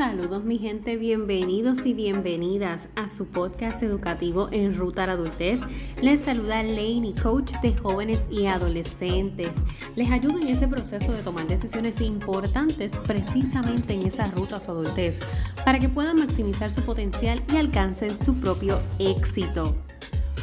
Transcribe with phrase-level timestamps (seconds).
[0.00, 5.60] Saludos mi gente, bienvenidos y bienvenidas a su podcast educativo en Ruta a la Adultez.
[6.00, 9.62] Les saluda Laney, coach de jóvenes y adolescentes.
[9.96, 14.70] Les ayudo en ese proceso de tomar decisiones importantes precisamente en esa ruta a su
[14.70, 15.20] adultez
[15.66, 19.76] para que puedan maximizar su potencial y alcancen su propio éxito.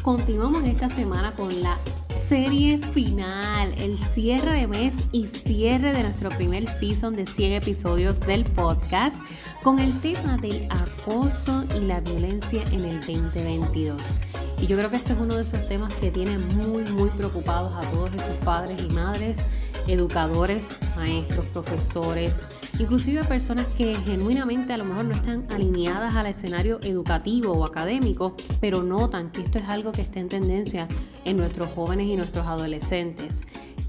[0.04, 1.80] Continuamos esta semana con la
[2.28, 8.20] serie final, el cierre de mes y cierre de nuestro primer season de 100 episodios
[8.20, 9.22] del podcast
[9.64, 14.20] con el tema del acoso y la violencia en el 2022.
[14.62, 17.74] Y yo creo que este es uno de esos temas que tiene muy, muy preocupados
[17.74, 19.46] a todos esos padres y madres,
[19.88, 22.46] educadores, maestros, profesores,
[22.80, 28.36] inclusive personas que genuinamente a lo mejor no están alineadas al escenario educativo o académico,
[28.60, 30.88] pero notan que esto es algo que está en tendencia
[31.26, 33.44] en nuestros jóvenes y nuestros adolescentes.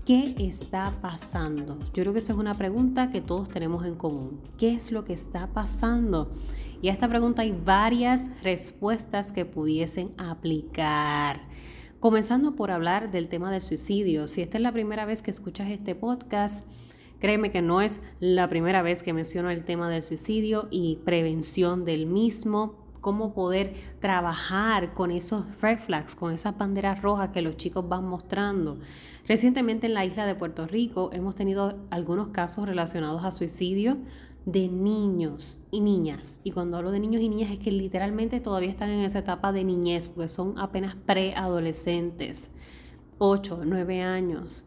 [0.06, 1.78] ¿Qué está pasando?
[1.92, 4.40] Yo creo que esa es una pregunta que todos tenemos en común.
[4.56, 6.30] ¿Qué es lo que está pasando?
[6.80, 11.47] Y a esta pregunta hay varias respuestas que pudiesen aplicar.
[12.00, 14.28] Comenzando por hablar del tema del suicidio.
[14.28, 16.64] Si esta es la primera vez que escuchas este podcast,
[17.18, 21.84] créeme que no es la primera vez que menciono el tema del suicidio y prevención
[21.84, 27.56] del mismo cómo poder trabajar con esos red flags, con esas banderas rojas que los
[27.56, 28.78] chicos van mostrando.
[29.26, 33.98] Recientemente en la isla de Puerto Rico hemos tenido algunos casos relacionados a suicidio,
[34.46, 36.40] de niños y niñas.
[36.44, 39.52] Y cuando hablo de niños y niñas es que literalmente todavía están en esa etapa
[39.52, 42.52] de niñez, porque son apenas preadolescentes,
[43.18, 44.64] 8, 9 años.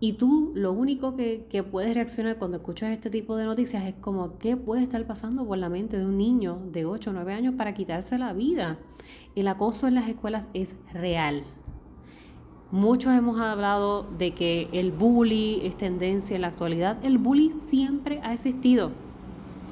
[0.00, 3.94] Y tú lo único que, que, puedes reaccionar cuando escuchas este tipo de noticias es
[3.94, 7.32] como, ¿qué puede estar pasando por la mente de un niño de 8 o 9
[7.32, 8.78] años para quitarse la vida?
[9.34, 11.44] El acoso en las escuelas es real.
[12.70, 16.98] Muchos hemos hablado de que el bully es tendencia en la actualidad.
[17.04, 19.03] El bully siempre ha existido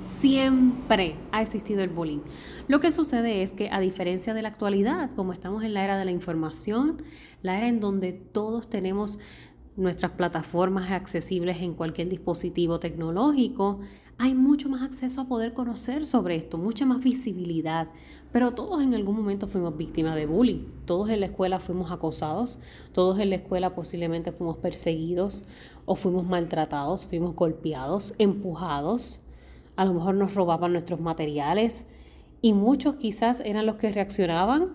[0.03, 2.23] Siempre ha existido el bullying.
[2.67, 5.97] Lo que sucede es que a diferencia de la actualidad, como estamos en la era
[5.97, 7.03] de la información,
[7.41, 9.21] la era en donde todos tenemos
[9.77, 13.79] nuestras plataformas accesibles en cualquier dispositivo tecnológico,
[14.19, 17.89] hay mucho más acceso a poder conocer sobre esto, mucha más visibilidad.
[18.33, 20.65] Pero todos en algún momento fuimos víctimas de bullying.
[20.85, 22.59] Todos en la escuela fuimos acosados,
[22.93, 25.45] todos en la escuela posiblemente fuimos perseguidos
[25.85, 29.21] o fuimos maltratados, fuimos golpeados, empujados
[29.77, 31.87] a lo mejor nos robaban nuestros materiales
[32.41, 34.73] y muchos quizás eran los que reaccionaban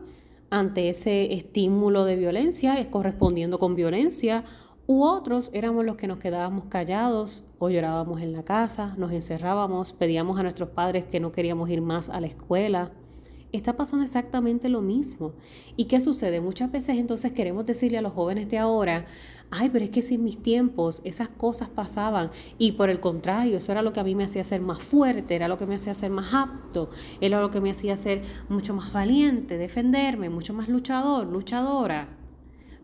[0.49, 4.45] ante ese estímulo de violencia, correspondiendo con violencia,
[4.87, 9.91] u otros éramos los que nos quedábamos callados o llorábamos en la casa, nos encerrábamos,
[9.91, 12.91] pedíamos a nuestros padres que no queríamos ir más a la escuela.
[13.53, 15.33] Está pasando exactamente lo mismo.
[15.77, 16.41] ¿Y qué sucede?
[16.41, 19.05] Muchas veces entonces queremos decirle a los jóvenes de ahora,
[19.51, 23.57] ay, pero es que si en mis tiempos esas cosas pasaban y por el contrario,
[23.57, 25.75] eso era lo que a mí me hacía ser más fuerte, era lo que me
[25.75, 26.89] hacía ser más apto,
[27.21, 32.09] era lo que me hacía ser mucho más valiente, defenderme, mucho más luchador, luchadora.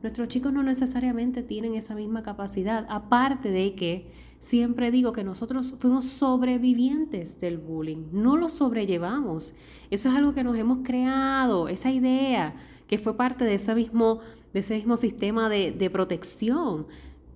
[0.01, 4.11] Nuestros chicos no necesariamente tienen esa misma capacidad, aparte de que
[4.43, 9.53] siempre digo que nosotros fuimos sobrevivientes del bullying, no lo sobrellevamos.
[9.89, 12.53] Eso es algo que nos hemos creado, esa idea
[12.85, 14.19] que fue parte de ese mismo,
[14.53, 16.87] de ese mismo sistema de, protección.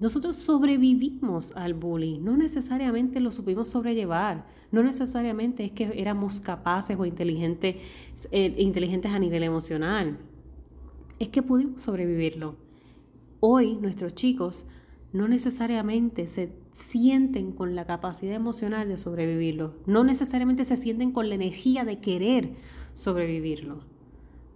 [0.02, 6.98] Nosotros sobrevivimos al bullying, no necesariamente lo supimos sobrellevar, no necesariamente es que éramos capaces
[7.00, 7.78] o inteligentes,
[8.32, 10.18] eh, inteligentes a nivel emocional,
[11.20, 12.58] es que pudimos sobrevivirlo.
[13.40, 14.66] Hoy nuestros chicos
[15.14, 21.28] no necesariamente se sienten con la capacidad emocional de sobrevivirlo, no necesariamente se sienten con
[21.28, 22.54] la energía de querer
[22.94, 23.84] sobrevivirlo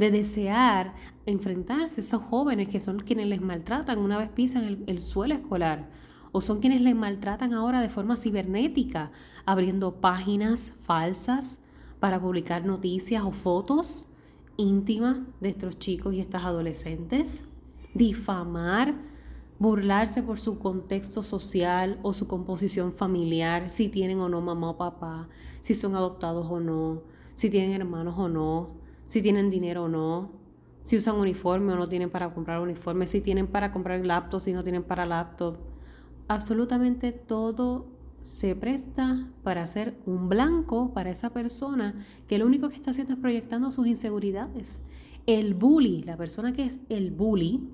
[0.02, 0.96] de desear
[1.28, 5.92] enfrentarse a esos jóvenes que son quienes les maltratan una vez pisan el, suelo escolar
[6.32, 9.12] o son quienes les maltratan ahora de forma cibernética,
[9.46, 11.60] abriendo páginas falsas
[12.00, 14.12] para publicar noticias o fotos
[14.58, 17.50] íntimas de estos chicos y estas adolescentes,
[17.94, 18.96] difamar,
[19.62, 24.78] burlarse por su contexto social o su composición familiar, si tienen o no mamá o
[24.78, 25.30] papá,
[25.60, 27.04] si son adoptados o no,
[27.36, 28.72] si tienen hermanos o no,
[29.06, 30.32] si tienen dinero o no,
[30.82, 34.52] si usan uniforme o no tienen para comprar uniforme, si tienen para comprar laptop, si
[34.52, 35.58] no tienen para laptop.
[36.28, 37.86] Absolutamente todo
[38.20, 43.14] se presta para ser un blanco para esa persona que lo único que está haciendo
[43.14, 44.82] es proyectando sus inseguridades.
[45.28, 47.70] El bully, la persona que es el bully,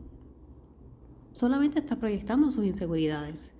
[1.37, 3.53] solamente está proyectando sus inseguridades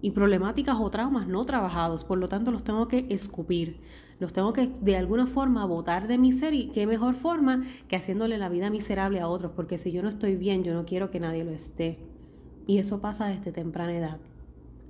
[0.00, 3.80] y problemáticas o traumas no trabajados, por lo tanto los tengo que escupir,
[4.20, 7.96] los tengo que de alguna forma botar de mi ser y qué mejor forma que
[7.96, 11.10] haciéndole la vida miserable a otros, porque si yo no estoy bien, yo no quiero
[11.10, 11.98] que nadie lo esté.
[12.68, 14.20] Y eso pasa desde temprana edad,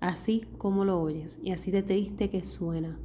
[0.00, 2.98] así como lo oyes y así de triste que suena.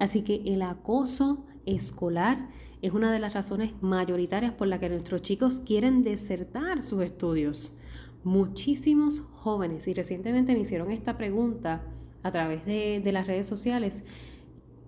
[0.00, 2.48] Así que el acoso escolar
[2.82, 7.77] es una de las razones mayoritarias por la que nuestros chicos quieren desertar sus estudios.
[8.24, 11.82] Muchísimos jóvenes, y recientemente me hicieron esta pregunta
[12.22, 14.04] a través de, las redes sociales,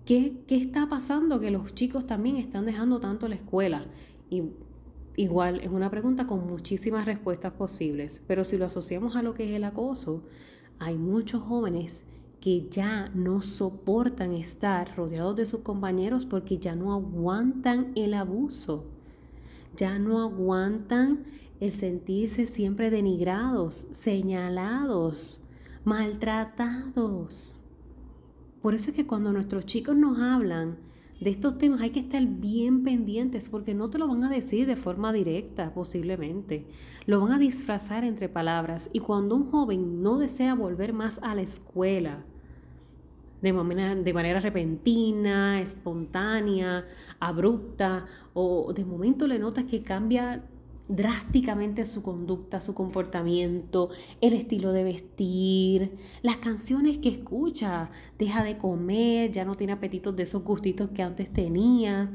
[0.05, 3.85] ¿qué, ¿qué, está pasando que los chicos también están dejando tanto la escuela?
[4.29, 4.43] Y
[5.15, 9.45] igual es una pregunta con muchísimas respuestas posibles, pero si lo asociamos a lo que
[9.45, 10.23] es el acoso,
[10.79, 12.05] hay muchos jóvenes
[12.41, 18.85] que ya no soportan estar rodeados de sus compañeros porque ya no aguantan el abuso,
[19.77, 21.23] ya no aguantan
[21.61, 25.43] el sentirse siempre denigrados, señalados,
[25.85, 27.63] maltratados.
[28.63, 30.79] Por eso es que cuando nuestros chicos nos hablan
[31.19, 34.65] de estos temas hay que estar bien pendientes porque no te lo van a decir
[34.65, 36.65] de forma directa posiblemente.
[37.05, 41.35] Lo van a disfrazar entre palabras y cuando un joven no desea volver más a
[41.35, 42.25] la escuela,
[43.43, 46.87] de manera, de manera repentina, espontánea,
[47.19, 50.43] abrupta, o de momento le notas que cambia
[50.91, 53.89] drásticamente su conducta, su comportamiento,
[54.19, 57.89] el estilo de vestir, las canciones que escucha,
[58.19, 62.11] deja de comer, ya no tiene apetitos de esos gustitos que antes tenía.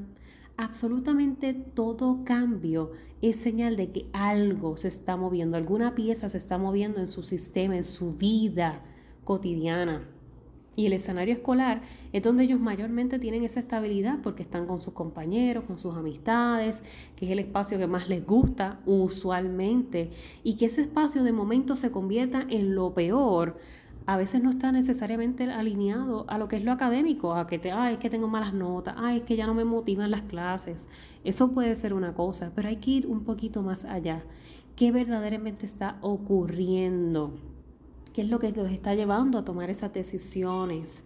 [0.58, 2.92] Absolutamente todo cambio
[3.22, 7.22] es señal de que algo se está moviendo, alguna pieza se está moviendo en su
[7.22, 8.82] sistema, en su vida
[9.24, 10.15] cotidiana.
[10.76, 11.80] Y el escenario escolar
[12.12, 16.82] es donde ellos mayormente tienen esa estabilidad porque están con sus compañeros, con sus amistades,
[17.16, 20.10] que es el espacio que más les gusta usualmente.
[20.44, 23.56] Y que ese espacio de momento se convierta en lo peor,
[24.04, 27.72] a veces no está necesariamente alineado a lo que es lo académico, a que te,
[27.72, 30.88] ay, es que tengo malas notas, ay, es que ya no me motivan las clases.
[31.24, 34.22] Eso puede ser una cosa, pero hay que ir un poquito más allá.
[34.76, 37.32] ¿Qué verdaderamente está ocurriendo?
[38.16, 41.04] Qué es lo que los está llevando a tomar esas decisiones.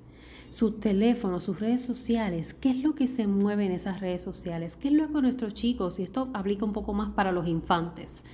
[0.48, 4.76] Sus teléfonos, sus redes sociales, qué es lo que se mueve en esas redes sociales,
[4.76, 8.24] qué es lo que nuestros chicos, y esto aplica un poco más para los infantes,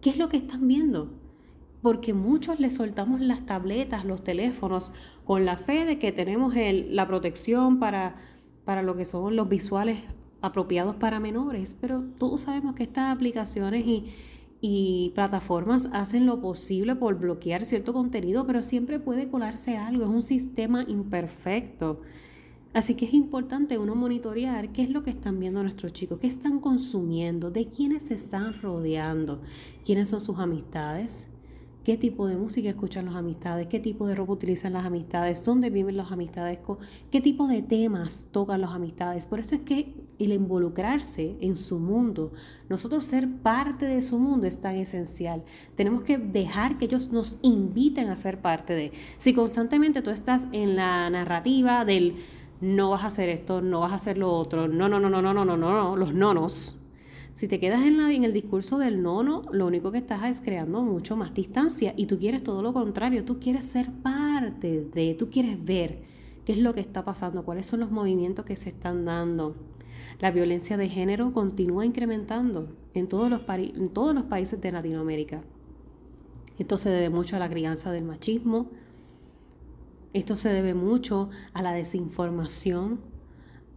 [0.00, 1.10] qué es lo que están viendo.
[1.82, 4.94] Porque muchos les soltamos las tabletas, los teléfonos,
[5.26, 8.16] con la fe de que tenemos la protección para,
[8.64, 10.04] para lo que son los visuales
[10.40, 14.06] apropiados para menores, pero todos sabemos que estas aplicaciones y,
[14.60, 20.10] y plataformas hacen lo posible por bloquear cierto contenido, pero siempre puede colarse algo, es
[20.10, 22.00] un sistema imperfecto.
[22.74, 26.26] Así que es importante uno monitorear qué es lo que están viendo nuestros chicos, qué
[26.26, 29.40] están consumiendo, de quiénes se están rodeando,
[29.84, 31.30] quiénes son sus amistades,
[31.88, 35.70] qué tipo de música escuchan las amistades, qué tipo de ropa utilizan las amistades, dónde
[35.70, 36.58] viven las amistades,
[37.10, 39.24] qué tipo de temas tocan las amistades.
[39.26, 42.34] Por eso es que el involucrarse en su mundo,
[42.68, 45.42] nosotros ser parte de su mundo es tan esencial.
[45.76, 48.92] Tenemos que dejar que ellos nos inviten a ser parte de.
[49.16, 52.16] Si constantemente tú estás en la narrativa del
[52.60, 55.22] no vas a hacer esto, no vas a hacer lo otro, no, no, no, no,
[55.22, 56.76] no, no, no, no, los nonos,
[57.32, 60.40] si te quedas en, la, en el discurso del nono, lo único que estás es
[60.40, 65.14] creando mucho más distancia y tú quieres todo lo contrario, tú quieres ser parte de,
[65.14, 66.00] tú quieres ver
[66.44, 69.54] qué es lo que está pasando, cuáles son los movimientos que se están dando.
[70.20, 75.42] La violencia de género continúa incrementando en todos los, en todos los países de Latinoamérica.
[76.58, 78.68] Esto se debe mucho a la crianza del machismo,
[80.12, 82.98] esto se debe mucho a la desinformación,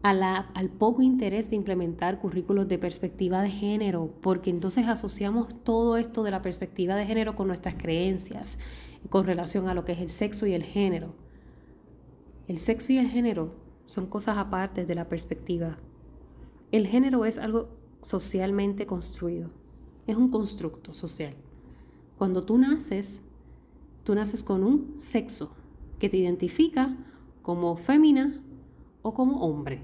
[0.04, 6.24] al poco interés de implementar currículos de perspectiva de género, porque entonces asociamos todo esto
[6.24, 8.58] de la perspectiva de género con nuestras creencias,
[9.10, 11.14] con relación a lo que es el sexo y el género.
[12.48, 13.56] El sexo y el género
[13.86, 15.78] son cosas aparte de la perspectiva.
[16.72, 17.70] El género es algo
[18.02, 19.52] socialmente construido,
[20.08, 21.36] es un constructo social.
[22.18, 23.30] Cuando tú naces,
[24.04, 25.52] tú naces con un sexo
[26.00, 26.98] que te identifica
[27.44, 28.44] como fémina
[29.02, 29.82] o como hombre,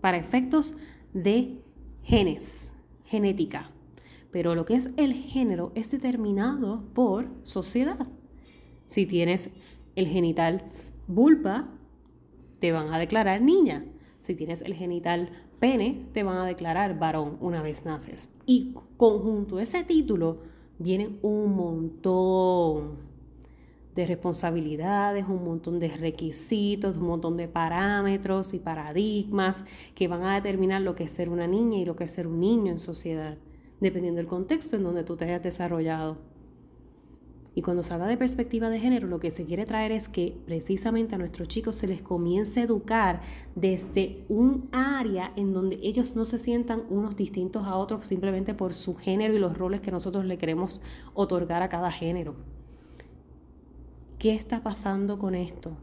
[0.00, 0.74] para efectos
[1.12, 1.62] de
[2.02, 3.70] genes, genética.
[4.30, 8.06] Pero lo que es el género es determinado por sociedad.
[8.86, 9.50] Si tienes
[9.94, 10.64] el genital
[11.06, 11.68] vulva,
[12.58, 13.84] te van a declarar niña.
[14.18, 15.28] Si tienes el genital
[15.58, 18.34] pene, te van a declarar varón una vez naces.
[18.46, 20.40] Y conjunto ese título
[20.78, 23.11] vienen un montón
[23.94, 30.34] de responsabilidades, un montón de requisitos, un montón de parámetros y paradigmas que van a
[30.34, 32.78] determinar lo que es ser una niña y lo que es ser un niño en
[32.78, 33.36] sociedad,
[33.80, 36.32] dependiendo del contexto en donde tú te hayas desarrollado.
[37.54, 40.34] Y cuando se habla de perspectiva de género, lo que se quiere traer es que
[40.46, 43.20] precisamente a nuestros chicos se les comience a educar
[43.54, 48.72] desde un área en donde ellos no se sientan unos distintos a otros simplemente por
[48.72, 50.80] su género y los roles que nosotros le queremos
[51.12, 52.36] otorgar a cada género.
[54.22, 55.76] ¿Qué está pasando con esto?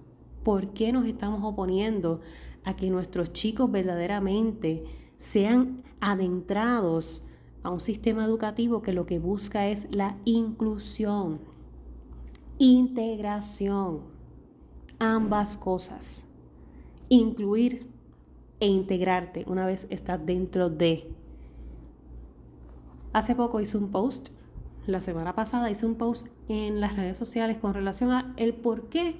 [0.45, 2.21] ¿Por qué nos estamos oponiendo
[2.63, 4.85] a que nuestros chicos verdaderamente
[5.17, 7.25] sean adentrados
[7.63, 11.41] a un sistema educativo que lo que busca es la inclusión,
[12.59, 14.05] integración,
[14.99, 16.29] ambas cosas.
[17.09, 17.91] Incluir
[18.61, 21.13] e integrarte una vez estás dentro de.
[23.11, 24.29] Hace poco hice un post,
[24.85, 28.89] la semana pasada hice un post en las redes sociales con relación a el por
[28.89, 29.15] qué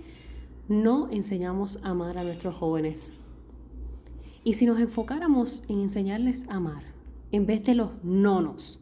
[0.68, 3.14] no enseñamos a amar a nuestros jóvenes.
[4.44, 6.84] Y si nos enfocáramos en enseñarles a amar,
[7.32, 8.80] en vez de los nonos,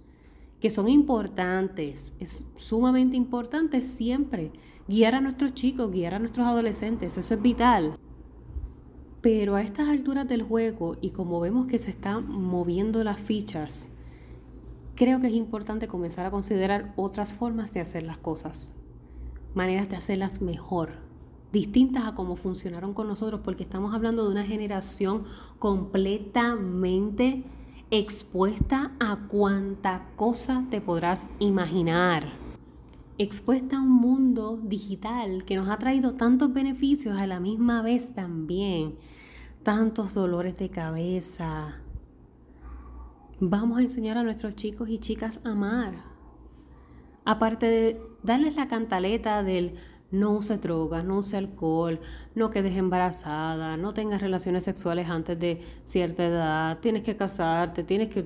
[0.59, 4.51] que son importantes, es sumamente importante siempre
[4.87, 7.97] guiar a nuestros chicos, guiar a nuestros adolescentes, eso es vital.
[9.21, 13.91] Pero a estas alturas del juego y como vemos que se están moviendo las fichas,
[14.97, 18.75] creo que es importante comenzar a considerar otras formas de hacer las cosas,
[19.53, 20.93] maneras de hacerlas mejor,
[21.53, 25.23] distintas a cómo funcionaron con nosotros, porque estamos hablando de una generación
[25.59, 27.43] completamente
[27.91, 32.33] expuesta a cuanta cosa te podrás imaginar.
[33.19, 38.13] Expuesta a un mundo digital que nos ha traído tantos beneficios a la misma vez
[38.13, 38.95] también,
[39.61, 41.81] tantos dolores de cabeza.
[43.39, 45.93] Vamos a enseñar a nuestros chicos y chicas a amar.
[47.23, 49.75] Aparte de darles la cantaleta del
[50.09, 51.99] no use drogas, no use alcohol,
[52.33, 58.09] no quedes embarazada, no tengas relaciones sexuales antes de cierta edad, tienes que casarte, tienes
[58.09, 58.25] que...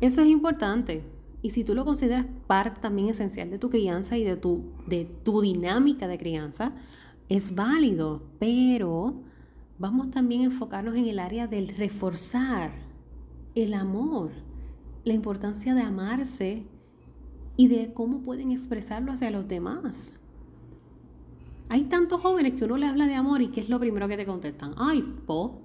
[0.00, 1.04] Eso es importante.
[1.42, 5.04] Y si tú lo consideras parte también esencial de tu crianza y de tu, de
[5.04, 6.72] tu dinámica de crianza,
[7.28, 8.22] es válido.
[8.38, 9.20] Pero
[9.78, 12.72] vamos también a enfocarnos en el área del reforzar
[13.54, 14.30] el amor,
[15.04, 16.64] la importancia de amarse
[17.56, 20.20] y de cómo pueden expresarlo hacia los demás.
[21.68, 24.16] Hay tantos jóvenes que uno le habla de amor y ¿qué es lo primero que
[24.16, 24.74] te contestan?
[24.76, 25.60] Ay, po.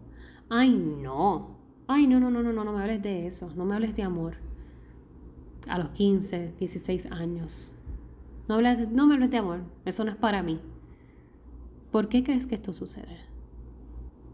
[0.50, 1.58] Ay, no.
[1.88, 3.52] Ay, no, no, no, no, no, no me hables de eso.
[3.56, 4.36] No me hables de amor.
[5.68, 7.74] A los 15, 16 años.
[8.48, 9.62] No, hables no me hables de amor.
[9.86, 10.60] Eso no es para mí.
[11.92, 13.29] ¿Por qué crees que esto sucede?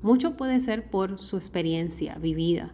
[0.02, 2.74] Mucho puede ser por su experiencia vivida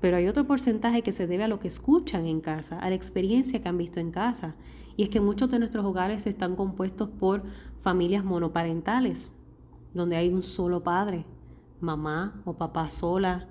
[0.00, 2.94] pero hay otro porcentaje que se debe a lo que escuchan en casa, a la
[2.94, 4.56] experiencia que han visto en casa.
[4.96, 7.42] Y es que muchos de nuestros hogares están compuestos por
[7.82, 9.34] familias monoparentales,
[9.92, 11.26] donde hay un solo padre,
[11.80, 13.48] mamá o papá sola.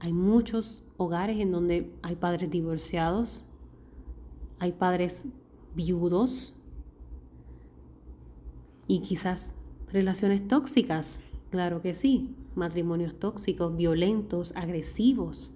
[0.00, 3.48] Hay muchos hogares en donde hay padres divorciados,
[4.58, 5.26] hay padres
[5.74, 6.54] viudos
[8.86, 9.54] y quizás
[9.90, 15.52] relaciones tóxicas, claro que sí, matrimonios tóxicos, violentos, agresivos.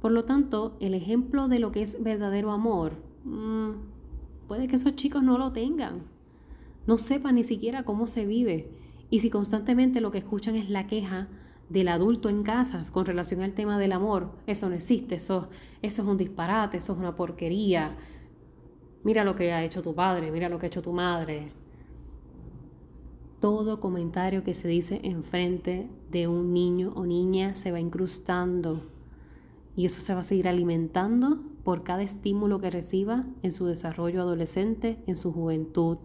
[0.00, 2.92] Por lo tanto, el ejemplo de lo que es verdadero amor,
[3.24, 3.70] mm,
[4.48, 6.04] puede que esos chicos no lo tengan,
[6.86, 8.70] no sepan ni siquiera cómo se vive.
[9.10, 11.28] Y si constantemente lo que escuchan es la queja
[11.68, 15.48] del adulto en casas con relación al tema del amor, eso no existe, eso
[15.82, 17.96] es un disparate, eso es una porquería.
[19.02, 21.63] Mira lo que ha hecho tu padre, mira lo que ha hecho tu madre.
[23.44, 28.80] Todo comentario que se dice enfrente de un niño o niña se va incrustando
[29.76, 34.22] y eso se va a seguir alimentando por cada estímulo que reciba en su desarrollo
[34.22, 35.98] adolescente, en su juventud.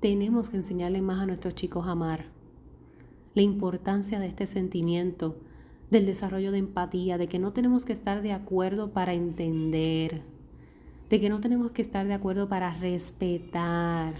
[0.00, 2.24] Tenemos que enseñarle más a nuestros chicos a amar.
[3.34, 5.36] La importancia de este sentimiento,
[5.90, 10.22] del desarrollo de empatía, de que no tenemos que estar de acuerdo para entender,
[11.10, 14.14] de que no tenemos que estar de acuerdo para respetar.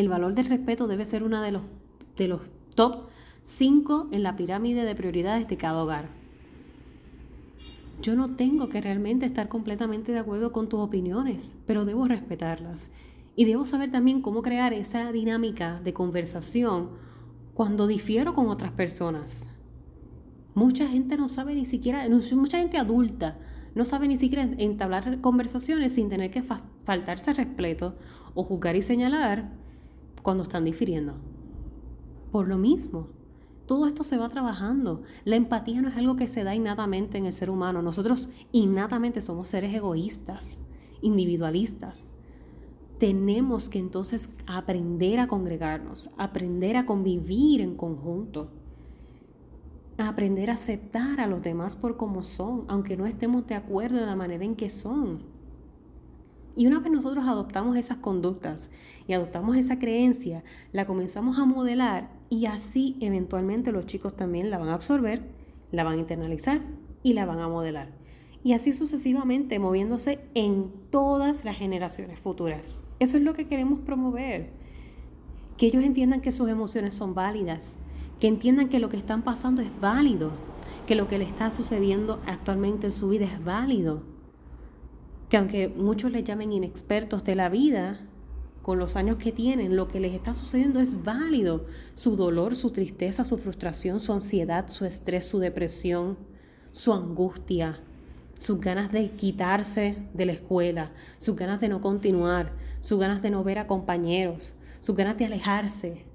[0.00, 1.60] El valor del respeto debe ser uno de los,
[2.16, 2.40] de los
[2.74, 3.08] top
[3.42, 6.08] 5 en la pirámide de prioridades de cada hogar.
[8.00, 12.90] Yo no tengo que realmente estar completamente de acuerdo con tus opiniones, pero debo respetarlas.
[13.36, 16.88] Y debo saber también cómo crear esa dinámica de conversación
[17.52, 19.50] cuando difiero con otras personas.
[20.54, 23.36] Mucha gente no sabe ni siquiera, mucha gente adulta
[23.74, 27.96] no sabe ni siquiera entablar conversaciones sin tener que faltarse respeto
[28.34, 29.52] o juzgar y señalar
[30.22, 31.14] cuando están difiriendo.
[32.30, 33.08] Por lo mismo,
[33.66, 35.02] todo esto se va trabajando.
[35.24, 37.82] La empatía no es algo que se da innatamente en el ser humano.
[37.82, 40.66] Nosotros innatamente somos seres egoístas,
[41.02, 42.18] individualistas.
[42.98, 48.50] Tenemos que entonces aprender a congregarnos, aprender a convivir en conjunto,
[49.98, 54.06] aprender a aceptar a los demás por como son, aunque no estemos de acuerdo en
[54.06, 55.29] la manera en que son.
[56.56, 58.70] Y una vez nosotros adoptamos esas conductas
[59.06, 60.42] y adoptamos esa creencia,
[60.72, 65.22] la comenzamos a modelar y así eventualmente los chicos también la van a absorber,
[65.70, 66.60] la van a internalizar
[67.02, 67.92] y la van a modelar.
[68.42, 72.82] Y así sucesivamente moviéndose en todas las generaciones futuras.
[72.98, 74.58] Eso es lo que queremos promover.
[75.56, 77.76] que ellos entiendan que sus emociones son válidas,
[78.18, 80.30] que entiendan que lo que están pasando es válido,
[80.86, 84.02] que lo que le está sucediendo actualmente en su vida es válido,
[85.30, 88.00] que aunque muchos le llamen inexpertos de la vida,
[88.62, 91.66] con los años que tienen, lo que les está sucediendo es válido.
[91.94, 96.18] Su dolor, su tristeza, su frustración, su ansiedad, su estrés, su depresión,
[96.72, 97.80] su angustia,
[98.36, 103.30] sus ganas de quitarse de la escuela, sus ganas de no continuar, sus ganas de
[103.30, 106.06] no ver a compañeros, sus ganas de alejarse.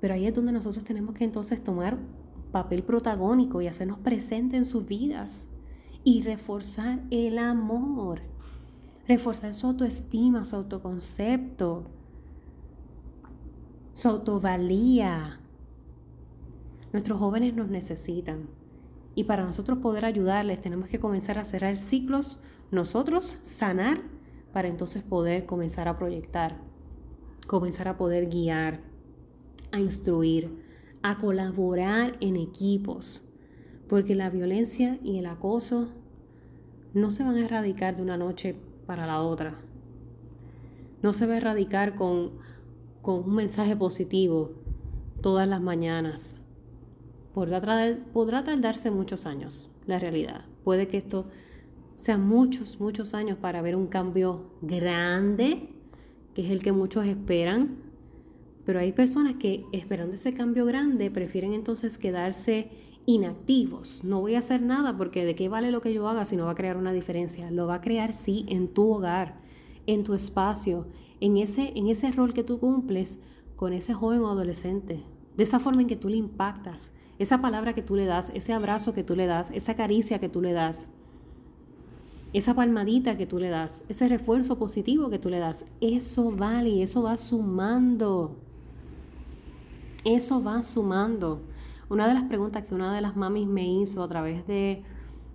[0.00, 1.96] Pero ahí es donde nosotros tenemos que entonces tomar
[2.50, 5.46] papel protagónico y hacernos presente en sus vidas
[6.04, 8.22] y reforzar el amor,
[9.06, 11.84] reforzar su autoestima, su autoconcepto,
[13.92, 15.40] su autovalía.
[16.92, 18.48] Nuestros jóvenes nos necesitan
[19.14, 22.40] y para nosotros poder ayudarles tenemos que comenzar a cerrar ciclos,
[22.70, 24.00] nosotros sanar
[24.52, 26.56] para entonces poder comenzar a proyectar,
[27.46, 28.80] comenzar a poder guiar,
[29.72, 30.64] a instruir,
[31.02, 33.29] a colaborar en equipos,
[33.90, 35.88] porque la violencia y el acoso
[36.94, 38.54] no se van a erradicar de una noche
[38.86, 39.58] para la otra.
[41.02, 42.30] No se va a erradicar con,
[43.02, 44.52] con un mensaje positivo
[45.22, 46.40] todas las mañanas.
[47.34, 47.60] Podrá,
[48.12, 50.44] podrá tardarse muchos años, la realidad.
[50.62, 51.26] Puede que esto
[51.96, 55.68] sea muchos, muchos años para ver un cambio grande,
[56.34, 57.78] que es el que muchos esperan.
[58.64, 62.70] Pero hay personas que esperando ese cambio grande prefieren entonces quedarse
[63.06, 64.04] inactivos.
[64.04, 66.46] No voy a hacer nada porque de qué vale lo que yo haga si no
[66.46, 67.50] va a crear una diferencia.
[67.50, 69.40] Lo va a crear sí en tu hogar,
[69.86, 70.86] en tu espacio,
[71.20, 73.20] en ese, en ese rol que tú cumples
[73.56, 75.02] con ese joven o adolescente.
[75.36, 78.52] De esa forma en que tú le impactas, esa palabra que tú le das, ese
[78.52, 80.88] abrazo que tú le das, esa caricia que tú le das,
[82.32, 86.82] esa palmadita que tú le das, ese refuerzo positivo que tú le das, eso vale
[86.82, 88.36] eso va sumando.
[90.04, 91.42] Eso va sumando.
[91.90, 94.84] Una de las preguntas que una de las mamis me hizo a través de,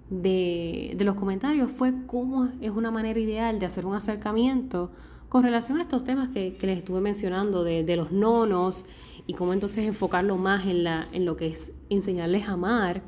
[0.10, 4.90] de, los comentarios fue cómo es una manera ideal de hacer un acercamiento
[5.28, 8.86] con relación a estos temas que, les estuve mencionando de, de, los nonos
[9.28, 13.04] y cómo entonces enfocarlo más en, la, en lo que es enseñarles a amar.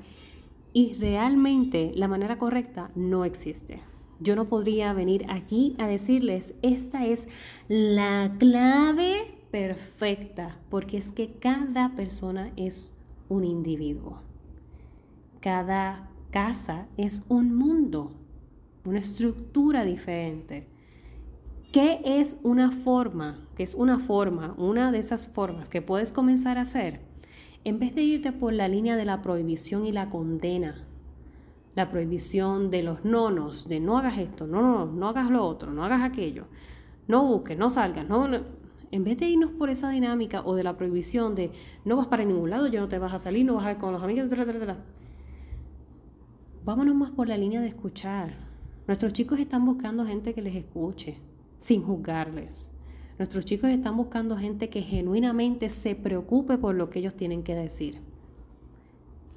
[0.74, 3.80] Y realmente la manera correcta no existe.
[4.20, 7.30] Yo no podría venir aquí a decirles, esta es
[7.70, 12.97] la clave perfecta, porque es que cada persona es
[13.30, 14.22] un individuo.
[15.40, 18.12] Cada casa es un mundo,
[18.86, 20.68] una estructura diferente.
[21.72, 23.48] ¿Qué es una forma?
[23.56, 24.56] ¿Qué es una forma?
[24.58, 27.02] Una de esas formas que puedes comenzar a hacer.
[27.64, 30.86] En vez de irte por la línea de la prohibición y la condena,
[31.76, 35.72] la prohibición de los nonos, de no hagas esto, no, no, no, hagas lo otro,
[35.72, 36.46] no hagas aquello,
[37.08, 38.28] no busques, no salgas, no
[38.92, 41.52] en vez de irnos por esa dinámica o de la prohibición de
[41.86, 43.78] no vas para ningún lado, yo no te vas a salir, no vas a ir
[43.78, 44.30] con los amigos,
[46.64, 48.48] vámonos más por la línea de escuchar.
[48.88, 51.18] Nuestros chicos están buscando gente que les escuche,
[51.58, 52.70] sin juzgarles.
[53.18, 57.56] Nuestros chicos están buscando gente que genuinamente se preocupe por lo que ellos tienen que
[57.56, 58.00] decir.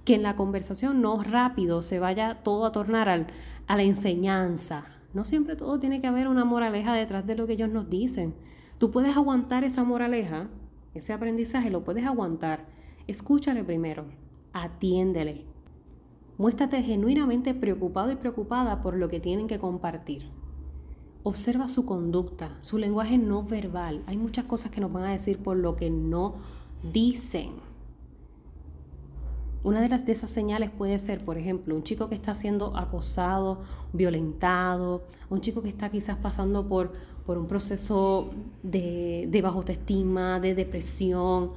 [0.05, 3.27] Que en la conversación no rápido se vaya todo a tornar al,
[3.67, 4.85] a la enseñanza.
[5.15, 8.35] No siempre todo tiene que haber una moraleja detrás de lo que ellos nos dicen.
[8.81, 10.49] Tú puedes aguantar esa moraleja,
[10.95, 12.67] ese aprendizaje lo puedes aguantar.
[13.07, 14.07] Escúchale primero,
[14.55, 15.45] atiéndele.
[16.39, 20.31] Muéstrate genuinamente preocupado y preocupada por lo que tienen que compartir.
[21.25, 24.03] Observa su conducta, su lenguaje no verbal.
[24.07, 26.37] Hay muchas cosas que nos van a decir por lo que no
[26.91, 27.51] dicen.
[29.63, 32.75] Una de las de esas señales puede ser, por ejemplo, un chico que está siendo
[32.79, 33.61] acosado,
[33.93, 36.95] violentado, un chico que está quizás pasando por
[37.27, 38.31] por un proceso
[38.63, 41.53] de, de baja autoestima, de depresión,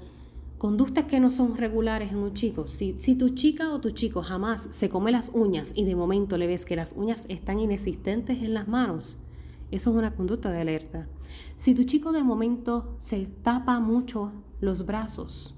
[0.64, 2.70] conductas que no son regulares en un chico.
[2.70, 6.48] Si, tu chica o tu chico jamás se come las uñas y de momento le
[6.48, 9.18] ves que las uñas están inexistentes en las manos,
[9.72, 11.10] eso es una conducta de alerta.
[11.58, 15.54] Si tu chico de momento se tapa mucho los brazos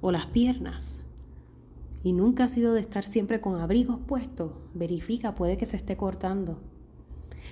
[0.00, 1.00] o las piernas
[2.04, 5.96] y nunca ha sido de estar siempre con abrigos puestos, verifica, puede que se esté
[5.96, 6.60] cortando.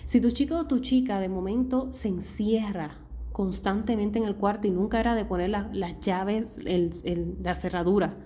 [0.06, 2.96] Si tu chico o tu chica de momento se encierra
[3.32, 8.16] constantemente en el cuarto y nunca era de poner las llaves, la cerradura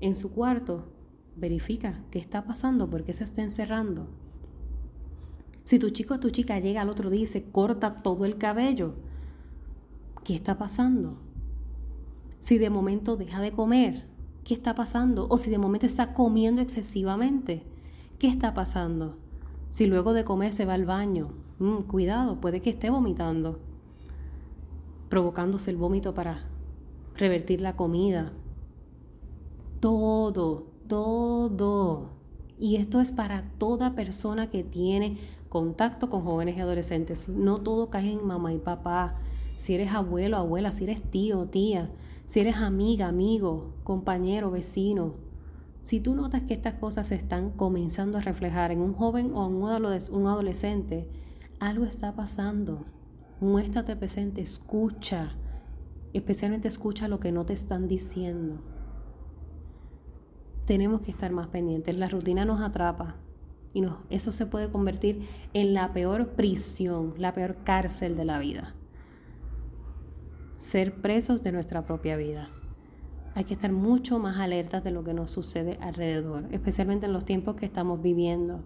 [0.00, 0.92] en su cuarto,
[1.34, 4.08] verifica qué está pasando, por qué se está encerrando.
[5.64, 8.36] Si tu chico o tu chica llega al otro día y se corta todo el
[8.36, 8.96] cabello,
[10.24, 11.16] ¿qué está pasando?
[12.40, 14.06] Si de momento deja de comer,
[14.44, 15.28] ¿qué está pasando?
[15.30, 17.64] O si de momento está comiendo excesivamente,
[18.18, 19.21] ¿qué está pasando?
[19.72, 23.58] Si luego de comer se va al baño, mm, cuidado, puede que esté vomitando.
[25.08, 26.44] provocándose el vómito para
[27.16, 28.32] revertir la comida.
[29.80, 32.10] Todo, todo.
[32.58, 35.16] Y esto es para toda persona que tiene
[35.48, 37.28] contacto con jóvenes y adolescentes.
[37.30, 39.16] No todo cae en mamá y papá.
[39.56, 41.90] Si eres abuelo, abuela, si eres tío, tía,
[42.26, 45.14] si eres amiga, amigo, compañero, vecino.
[45.82, 49.46] Si tú notas que estas cosas se están comenzando a reflejar en un joven o
[49.46, 51.08] en un adolescente,
[51.58, 52.84] algo está pasando.
[53.40, 55.32] Muéstrate presente, escucha.
[56.12, 58.62] Especialmente escucha lo que no te están diciendo.
[60.66, 61.96] Tenemos que estar más pendientes.
[61.96, 63.16] La rutina nos atrapa
[63.74, 68.76] y eso se puede convertir en la peor prisión, la peor cárcel de la vida.
[70.58, 72.50] Ser presos de nuestra propia vida.
[73.34, 77.24] Hay que estar mucho más alertas de lo que nos sucede alrededor, especialmente en los
[77.24, 78.60] tiempos que estamos viviendo.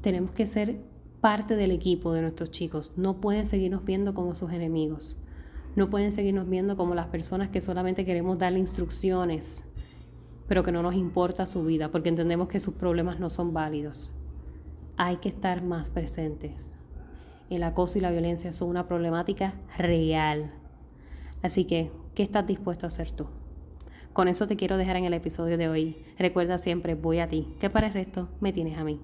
[0.00, 0.80] Tenemos que ser
[1.20, 2.94] parte del equipo de nuestros chicos.
[2.96, 5.16] No pueden seguirnos viendo como sus enemigos.
[5.76, 9.72] No pueden seguirnos viendo como las personas que solamente queremos darle instrucciones,
[10.48, 14.12] pero que no nos importa su vida porque entendemos que sus problemas no son válidos.
[14.96, 16.78] Hay que estar más presentes.
[17.48, 20.52] El acoso y la violencia son una problemática real.
[21.42, 23.26] Así que, ¿qué estás dispuesto a hacer tú?
[24.12, 26.04] Con eso te quiero dejar en el episodio de hoy.
[26.18, 28.98] Recuerda siempre, voy a ti, que para el resto me tienes a mí.